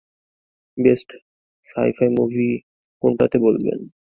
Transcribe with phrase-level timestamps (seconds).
[0.77, 1.09] Best
[1.63, 2.47] sci-fi movie
[3.03, 3.79] কোনটাকে বলবেন?